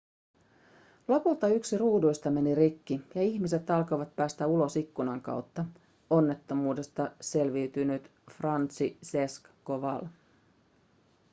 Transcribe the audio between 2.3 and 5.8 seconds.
meni rikki ja ihmiset alkoivat päästä ulos ikkunan kautta